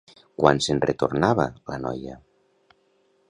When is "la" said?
1.73-1.79